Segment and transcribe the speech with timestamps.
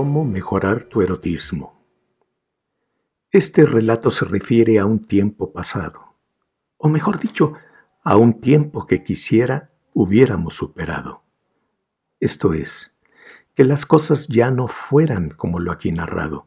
[0.00, 1.84] Cómo mejorar tu erotismo.
[3.30, 6.16] Este relato se refiere a un tiempo pasado,
[6.78, 7.52] o mejor dicho,
[8.02, 11.22] a un tiempo que quisiera hubiéramos superado.
[12.18, 12.96] Esto es,
[13.54, 16.46] que las cosas ya no fueran como lo aquí narrado,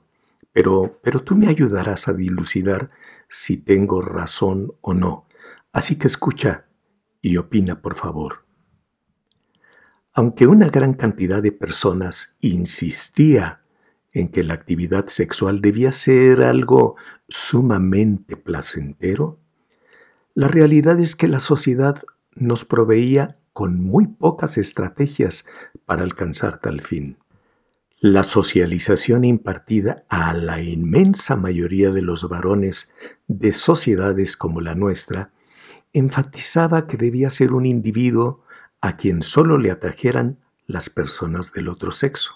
[0.52, 2.90] pero, pero tú me ayudarás a dilucidar
[3.30, 5.28] si tengo razón o no.
[5.72, 6.66] Así que escucha
[7.22, 8.43] y opina, por favor.
[10.14, 13.62] Aunque una gran cantidad de personas insistía
[14.14, 16.96] en que la actividad sexual debía ser algo
[17.28, 19.40] sumamente placentero,
[20.36, 22.04] la realidad es que la sociedad
[22.36, 25.46] nos proveía con muy pocas estrategias
[25.86, 27.18] para alcanzar tal fin.
[28.00, 32.94] La socialización impartida a la inmensa mayoría de los varones
[33.28, 35.32] de sociedades como la nuestra
[35.94, 38.44] enfatizaba que debía ser un individuo
[38.84, 42.34] a quien solo le atrajeran las personas del otro sexo.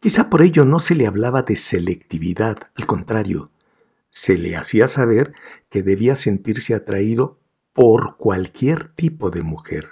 [0.00, 3.52] Quizá por ello no se le hablaba de selectividad, al contrario,
[4.10, 5.34] se le hacía saber
[5.70, 7.38] que debía sentirse atraído
[7.72, 9.86] por cualquier tipo de mujer.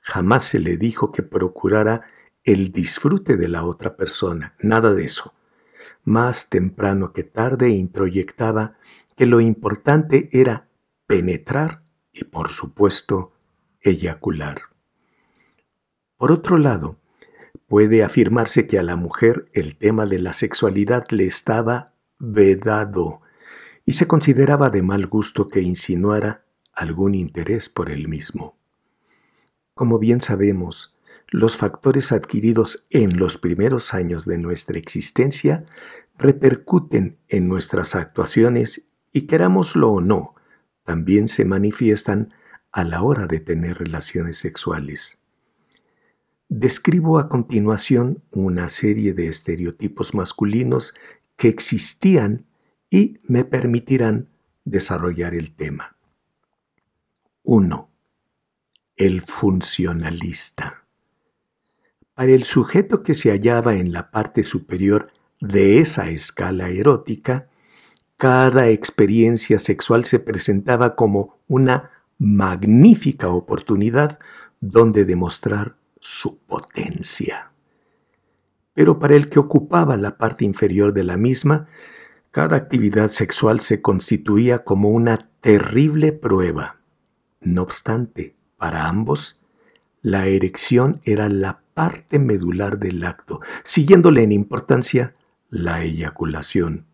[0.00, 2.02] Jamás se le dijo que procurara
[2.44, 5.34] el disfrute de la otra persona, nada de eso.
[6.04, 8.76] Más temprano que tarde introyectaba
[9.16, 10.68] que lo importante era
[11.08, 13.31] penetrar y, por supuesto,
[13.82, 14.62] eyacular.
[16.16, 16.98] Por otro lado,
[17.66, 23.22] puede afirmarse que a la mujer el tema de la sexualidad le estaba vedado
[23.84, 28.56] y se consideraba de mal gusto que insinuara algún interés por el mismo.
[29.74, 30.96] Como bien sabemos,
[31.28, 35.64] los factores adquiridos en los primeros años de nuestra existencia
[36.18, 40.34] repercuten en nuestras actuaciones y querámoslo o no,
[40.84, 42.34] también se manifiestan
[42.72, 45.22] a la hora de tener relaciones sexuales.
[46.48, 50.94] Describo a continuación una serie de estereotipos masculinos
[51.36, 52.46] que existían
[52.90, 54.28] y me permitirán
[54.64, 55.96] desarrollar el tema.
[57.44, 57.92] 1
[58.96, 60.84] el funcionalista.
[62.14, 65.10] Para el sujeto que se hallaba en la parte superior
[65.40, 67.48] de esa escala erótica,
[68.16, 71.90] cada experiencia sexual se presentaba como una
[72.22, 74.20] magnífica oportunidad
[74.60, 77.50] donde demostrar su potencia.
[78.74, 81.66] Pero para el que ocupaba la parte inferior de la misma,
[82.30, 86.78] cada actividad sexual se constituía como una terrible prueba.
[87.40, 89.40] No obstante, para ambos,
[90.00, 95.16] la erección era la parte medular del acto, siguiéndole en importancia
[95.48, 96.86] la eyaculación,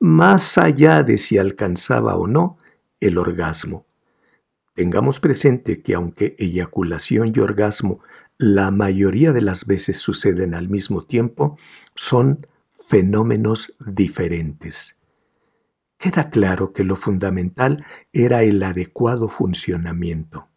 [0.00, 2.58] más allá de si alcanzaba o no
[2.98, 3.86] el orgasmo.
[4.74, 8.00] Tengamos presente que aunque eyaculación y orgasmo
[8.38, 11.58] la mayoría de las veces suceden al mismo tiempo,
[11.94, 15.02] son fenómenos diferentes.
[15.98, 20.48] Queda claro que lo fundamental era el adecuado funcionamiento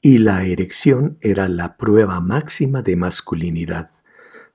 [0.00, 3.90] y la erección era la prueba máxima de masculinidad.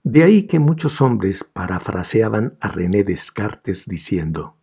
[0.03, 4.57] De ahí que muchos hombres parafraseaban a René Descartes diciendo,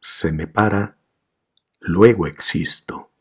[0.00, 0.98] se me para,
[1.80, 3.11] luego existo.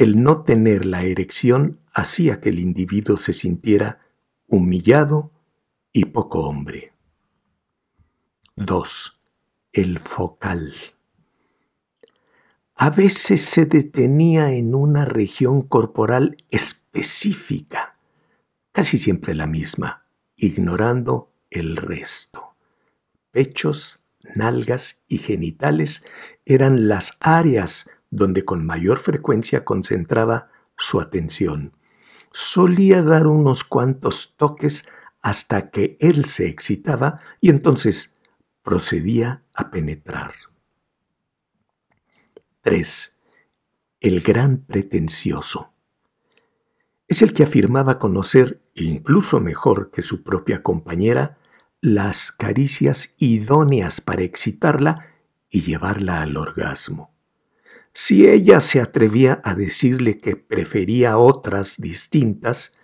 [0.00, 4.00] El no tener la erección hacía que el individuo se sintiera
[4.46, 5.30] humillado
[5.92, 6.94] y poco hombre.
[8.56, 9.20] 2.
[9.74, 10.72] El focal
[12.76, 17.98] a veces se detenía en una región corporal específica,
[18.72, 22.56] casi siempre la misma, ignorando el resto.
[23.32, 24.02] Pechos,
[24.34, 26.06] nalgas y genitales
[26.46, 31.72] eran las áreas donde con mayor frecuencia concentraba su atención.
[32.32, 34.86] Solía dar unos cuantos toques
[35.22, 38.16] hasta que él se excitaba y entonces
[38.62, 40.32] procedía a penetrar.
[42.62, 43.16] 3.
[44.00, 45.72] El gran pretencioso.
[47.08, 51.38] Es el que afirmaba conocer, incluso mejor que su propia compañera,
[51.80, 55.06] las caricias idóneas para excitarla
[55.48, 57.09] y llevarla al orgasmo.
[57.92, 62.78] Si ella se atrevía a decirle que prefería otras distintas,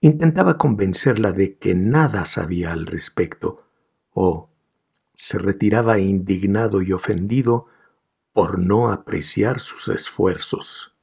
[0.00, 3.64] intentaba convencerla de que nada sabía al respecto,
[4.10, 4.50] o
[5.12, 7.66] se retiraba indignado y ofendido
[8.32, 10.96] por no apreciar sus esfuerzos.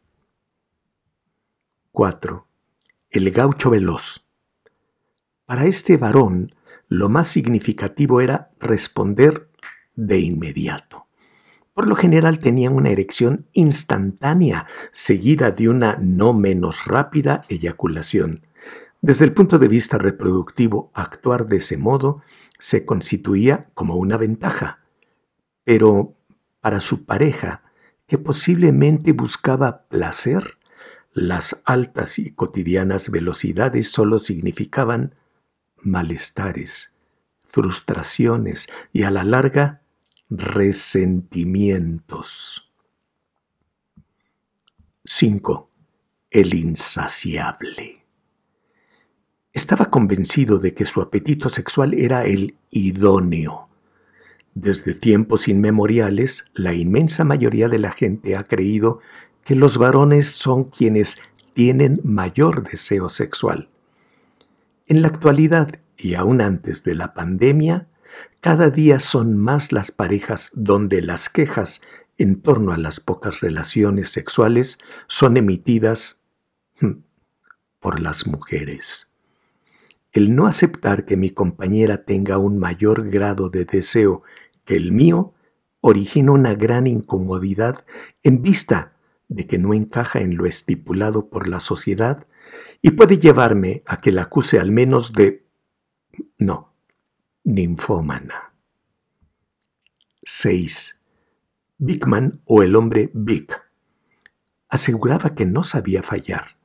[1.91, 2.47] 4.
[3.09, 4.25] El gaucho veloz.
[5.45, 6.55] Para este varón,
[6.87, 9.49] lo más significativo era responder
[9.95, 11.04] de inmediato.
[11.75, 18.39] Por lo general tenían una erección instantánea, seguida de una no menos rápida eyaculación.
[19.01, 22.21] Desde el punto de vista reproductivo, actuar de ese modo
[22.59, 24.79] se constituía como una ventaja,
[25.65, 26.13] pero
[26.61, 27.63] para su pareja,
[28.07, 30.57] que posiblemente buscaba placer,
[31.11, 35.15] las altas y cotidianas velocidades solo significaban
[35.83, 36.93] malestares,
[37.43, 39.81] frustraciones y a la larga
[40.29, 42.71] resentimientos.
[45.03, 45.69] 5.
[46.31, 48.05] El insaciable.
[49.53, 53.69] Estaba convencido de que su apetito sexual era el idóneo.
[54.55, 59.01] Desde tiempos inmemoriales, la inmensa mayoría de la gente ha creído
[59.43, 61.17] que los varones son quienes
[61.53, 63.69] tienen mayor deseo sexual.
[64.87, 67.87] En la actualidad, y aún antes de la pandemia,
[68.41, 71.81] cada día son más las parejas donde las quejas
[72.17, 74.77] en torno a las pocas relaciones sexuales
[75.07, 76.21] son emitidas
[76.79, 76.91] hmm,
[77.79, 79.11] por las mujeres.
[80.11, 84.23] El no aceptar que mi compañera tenga un mayor grado de deseo
[84.63, 85.33] que el mío
[85.81, 87.85] origina una gran incomodidad
[88.23, 88.93] en vista
[89.27, 92.27] de que no encaja en lo estipulado por la sociedad
[92.81, 95.45] y puede llevarme a que la acuse al menos de...
[96.37, 96.74] no,
[97.45, 98.53] ninfómana.
[100.23, 100.99] 6.
[101.77, 103.47] Bigman o el hombre Big
[104.67, 106.57] aseguraba que no sabía fallar.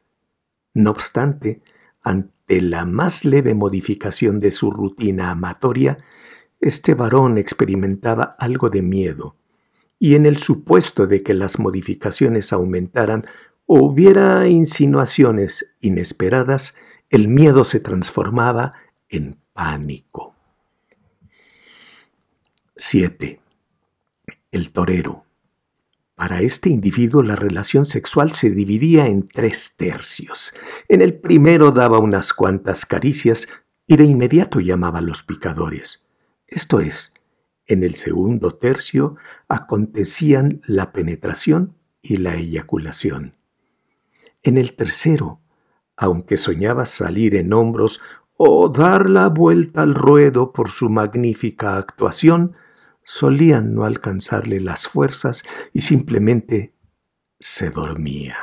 [0.72, 1.62] No obstante,
[2.00, 5.98] ante la más leve modificación de su rutina amatoria,
[6.60, 9.36] este varón experimentaba algo de miedo
[9.98, 13.26] y en el supuesto de que las modificaciones aumentaran
[13.66, 16.74] o hubiera insinuaciones inesperadas,
[17.10, 18.72] el miedo se transformaba
[19.10, 20.39] en pánico.
[22.80, 23.38] 7.
[24.50, 25.26] El torero.
[26.14, 30.54] Para este individuo la relación sexual se dividía en tres tercios.
[30.88, 33.48] En el primero daba unas cuantas caricias
[33.86, 36.06] y de inmediato llamaba a los picadores.
[36.46, 37.12] Esto es,
[37.66, 39.16] en el segundo tercio
[39.46, 43.36] acontecían la penetración y la eyaculación.
[44.42, 45.42] En el tercero,
[45.96, 48.00] aunque soñaba salir en hombros
[48.38, 52.56] o dar la vuelta al ruedo por su magnífica actuación,
[53.10, 55.42] solían no alcanzarle las fuerzas
[55.72, 56.74] y simplemente
[57.40, 58.36] se dormía.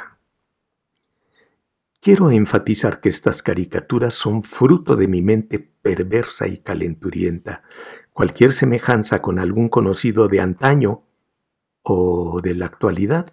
[2.02, 7.64] Quiero enfatizar que estas caricaturas son fruto de mi mente perversa y calenturienta,
[8.18, 11.04] Cualquier semejanza con algún conocido de antaño
[11.84, 13.28] o de la actualidad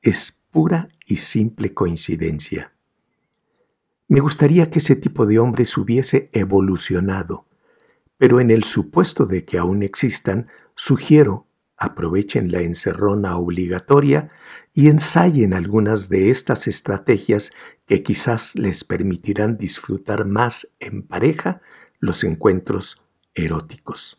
[0.00, 2.72] es pura y simple coincidencia.
[4.08, 7.44] Me gustaría que ese tipo de hombres hubiese evolucionado,
[8.16, 14.30] pero en el supuesto de que aún existan, sugiero aprovechen la encerrona obligatoria
[14.72, 17.52] y ensayen algunas de estas estrategias
[17.86, 21.60] que quizás les permitirán disfrutar más en pareja
[21.98, 23.02] los encuentros
[23.34, 24.18] eróticos.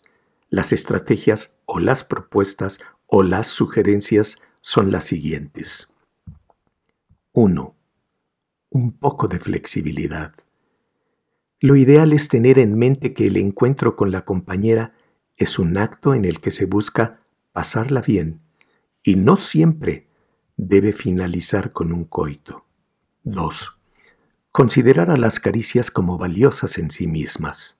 [0.49, 5.95] Las estrategias o las propuestas o las sugerencias son las siguientes.
[7.33, 7.75] 1.
[8.69, 10.33] Un poco de flexibilidad.
[11.59, 14.93] Lo ideal es tener en mente que el encuentro con la compañera
[15.37, 17.19] es un acto en el que se busca
[17.51, 18.41] pasarla bien
[19.03, 20.07] y no siempre
[20.57, 22.65] debe finalizar con un coito.
[23.23, 23.79] 2.
[24.51, 27.79] Considerar a las caricias como valiosas en sí mismas.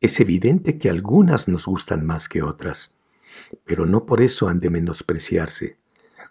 [0.00, 2.98] Es evidente que algunas nos gustan más que otras,
[3.64, 5.78] pero no por eso han de menospreciarse.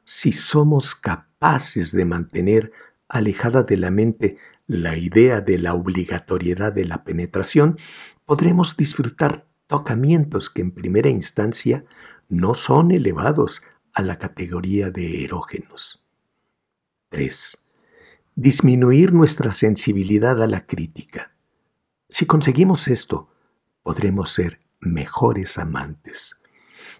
[0.05, 2.71] Si somos capaces de mantener
[3.07, 7.77] alejada de la mente la idea de la obligatoriedad de la penetración,
[8.25, 9.45] podremos disfrutar
[10.49, 11.85] que en primera instancia
[12.29, 13.63] no son elevados
[13.93, 16.03] a la categoría de erógenos.
[17.09, 17.65] 3.
[18.35, 21.35] Disminuir nuestra sensibilidad a la crítica.
[22.09, 23.29] Si conseguimos esto,
[23.83, 26.41] podremos ser mejores amantes.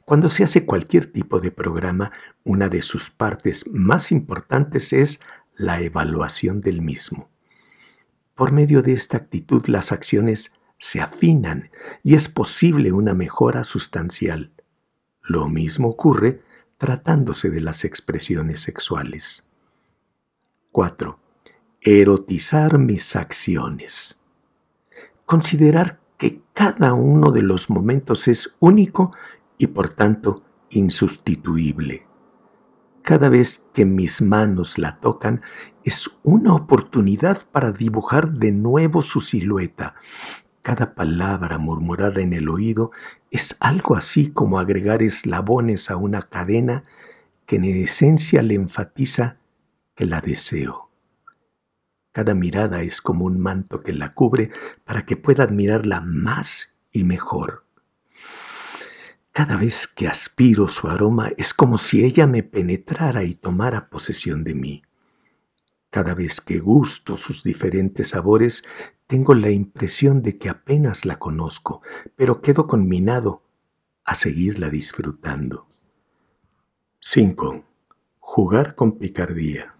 [0.05, 2.11] Cuando se hace cualquier tipo de programa,
[2.43, 5.19] una de sus partes más importantes es
[5.55, 7.29] la evaluación del mismo.
[8.35, 10.53] Por medio de esta actitud las acciones
[10.83, 11.69] se afinan
[12.03, 14.51] y es posible una mejora sustancial.
[15.21, 16.43] Lo mismo ocurre
[16.77, 19.47] tratándose de las expresiones sexuales.
[20.73, 21.17] 4.
[21.79, 24.19] Erotizar mis acciones.
[25.25, 29.15] Considerar que cada uno de los momentos es único
[29.57, 32.05] y por tanto insustituible.
[33.03, 35.43] Cada vez que mis manos la tocan
[35.85, 39.95] es una oportunidad para dibujar de nuevo su silueta.
[40.63, 42.91] Cada palabra murmurada en el oído
[43.31, 46.85] es algo así como agregar eslabones a una cadena
[47.45, 49.39] que en esencia le enfatiza
[49.93, 50.89] que la deseo.
[52.13, 54.51] Cada mirada es como un manto que la cubre
[54.85, 57.65] para que pueda admirarla más y mejor.
[59.33, 64.45] Cada vez que aspiro su aroma es como si ella me penetrara y tomara posesión
[64.45, 64.83] de mí.
[65.89, 68.63] Cada vez que gusto sus diferentes sabores,
[69.13, 71.83] tengo la impresión de que apenas la conozco,
[72.15, 73.43] pero quedo conminado
[74.03, 75.67] a seguirla disfrutando.
[76.97, 77.63] 5.
[78.17, 79.75] Jugar con picardía.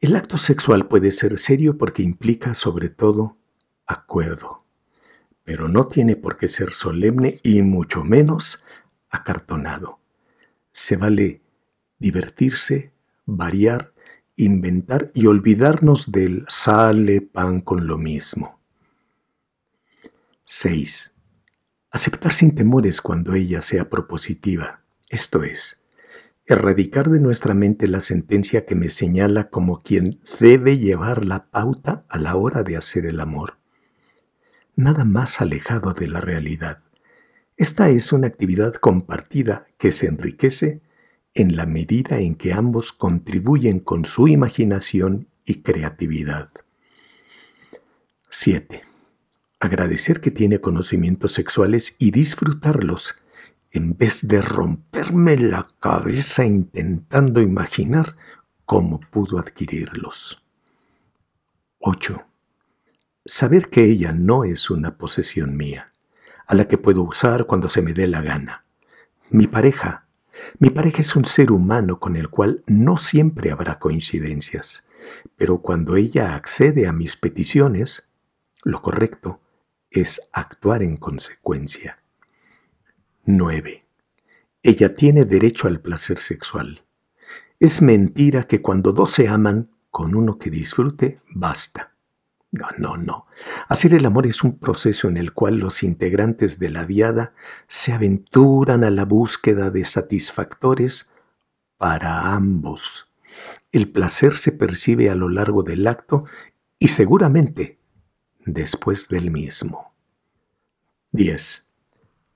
[0.00, 3.36] El acto sexual puede ser serio porque implica sobre todo
[3.86, 4.64] acuerdo
[5.44, 8.64] pero no tiene por qué ser solemne y mucho menos
[9.10, 10.00] acartonado.
[10.72, 11.42] Se vale
[11.98, 12.94] divertirse,
[13.26, 13.92] variar,
[14.36, 18.60] inventar y olvidarnos del sale pan con lo mismo.
[20.44, 21.14] 6.
[21.90, 25.84] Aceptar sin temores cuando ella sea propositiva, esto es,
[26.46, 32.04] erradicar de nuestra mente la sentencia que me señala como quien debe llevar la pauta
[32.08, 33.58] a la hora de hacer el amor
[34.76, 36.82] nada más alejado de la realidad.
[37.56, 40.82] Esta es una actividad compartida que se enriquece
[41.34, 46.50] en la medida en que ambos contribuyen con su imaginación y creatividad.
[48.30, 48.82] 7.
[49.60, 53.16] Agradecer que tiene conocimientos sexuales y disfrutarlos,
[53.72, 58.16] en vez de romperme la cabeza intentando imaginar
[58.64, 60.42] cómo pudo adquirirlos.
[61.80, 62.24] 8
[63.24, 65.92] saber que ella no es una posesión mía,
[66.46, 68.64] a la que puedo usar cuando se me dé la gana.
[69.30, 70.03] Mi pareja,
[70.58, 74.88] mi pareja es un ser humano con el cual no siempre habrá coincidencias,
[75.36, 78.08] pero cuando ella accede a mis peticiones,
[78.62, 79.40] lo correcto
[79.90, 81.98] es actuar en consecuencia.
[83.24, 83.84] 9.
[84.62, 86.82] Ella tiene derecho al placer sexual.
[87.60, 91.93] Es mentira que cuando dos se aman, con uno que disfrute, basta.
[92.54, 93.26] No, no, no.
[93.68, 97.34] Hacer el amor es un proceso en el cual los integrantes de la diada
[97.66, 101.10] se aventuran a la búsqueda de satisfactores
[101.78, 103.08] para ambos.
[103.72, 106.26] El placer se percibe a lo largo del acto
[106.78, 107.80] y seguramente
[108.46, 109.92] después del mismo.
[111.10, 111.72] 10.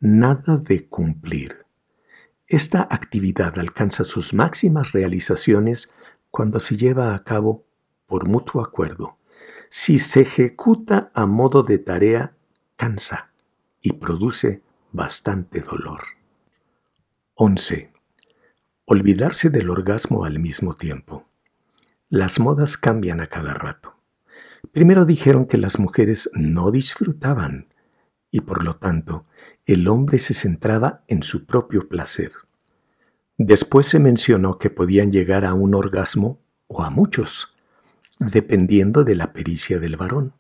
[0.01, 1.65] Nada de cumplir.
[2.49, 5.93] Esta actividad alcanza sus máximas realizaciones
[6.33, 7.67] cuando se lleva a cabo
[8.07, 9.18] por mutuo acuerdo
[9.71, 12.35] si se ejecuta a modo de tarea,
[12.77, 13.31] cansa
[13.81, 16.03] y produce bastante dolor.
[17.35, 17.93] 11.
[18.87, 21.27] Olvidarse del orgasmo al mismo tiempo.
[22.09, 23.95] Las modas cambian a cada rato.
[24.73, 27.73] Primero dijeron que las mujeres no disfrutaban
[28.31, 29.27] y por lo tanto
[29.67, 32.33] el hombre se centraba en su propio placer.
[33.37, 37.55] Después se mencionó que podían llegar a un orgasmo o a muchos
[38.19, 40.33] dependiendo de la pericia del varón.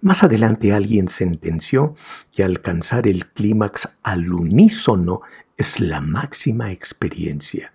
[0.00, 1.94] Más adelante alguien sentenció
[2.32, 5.22] que alcanzar el clímax al unísono
[5.56, 7.72] es la máxima experiencia.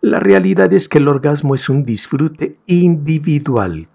[0.00, 3.88] La realidad es que el orgasmo es un disfrute individual,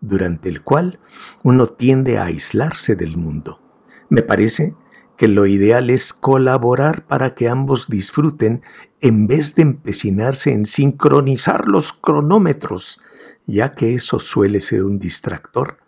[0.00, 0.98] durante el cual
[1.42, 3.60] uno tiende a aislarse del mundo.
[4.08, 4.74] Me parece
[5.18, 8.62] que lo ideal es colaborar para que ambos disfruten
[9.02, 13.02] en vez de empecinarse en sincronizar los cronómetros
[13.50, 15.78] ya que eso suele ser un distractor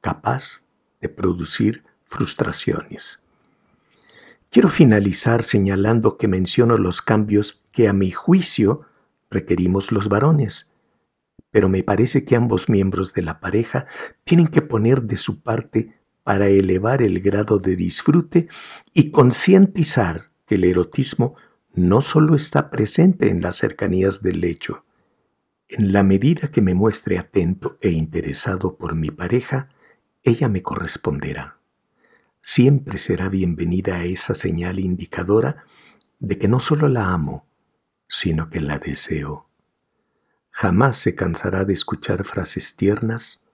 [0.00, 0.62] capaz
[1.00, 3.22] de producir frustraciones.
[4.50, 8.82] Quiero finalizar señalando que menciono los cambios que a mi juicio
[9.30, 10.72] requerimos los varones,
[11.50, 13.86] pero me parece que ambos miembros de la pareja
[14.24, 18.48] tienen que poner de su parte para elevar el grado de disfrute
[18.92, 21.36] y concientizar que el erotismo
[21.72, 24.84] no solo está presente en las cercanías del lecho,
[25.68, 29.68] en la medida que me muestre atento e interesado por mi pareja,
[30.22, 31.58] ella me corresponderá.
[32.40, 35.64] Siempre será bienvenida a esa señal indicadora
[36.18, 37.46] de que no solo la amo,
[38.08, 39.50] sino que la deseo.
[40.50, 43.44] Jamás se cansará de escuchar frases tiernas,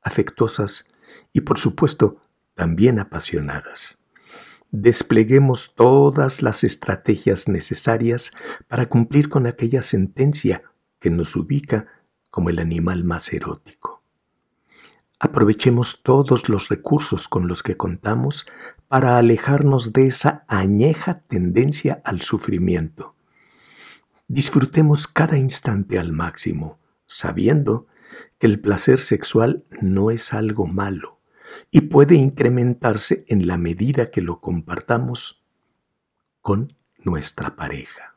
[0.00, 0.86] afectuosas
[1.32, 2.20] y por supuesto
[2.54, 4.06] también apasionadas.
[4.70, 8.32] Despleguemos todas las estrategias necesarias
[8.68, 10.62] para cumplir con aquella sentencia
[11.04, 11.86] que nos ubica
[12.30, 14.02] como el animal más erótico.
[15.18, 18.46] Aprovechemos todos los recursos con los que contamos
[18.88, 23.16] para alejarnos de esa añeja tendencia al sufrimiento.
[24.28, 27.86] Disfrutemos cada instante al máximo, sabiendo
[28.38, 31.20] que el placer sexual no es algo malo
[31.70, 35.44] y puede incrementarse en la medida que lo compartamos
[36.40, 38.13] con nuestra pareja.